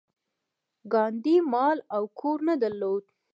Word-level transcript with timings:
ګاندي 0.93 1.35
مال 1.51 1.77
او 1.95 2.03
کور 2.19 2.39
نه 2.47 2.55
درلود. 2.61 3.03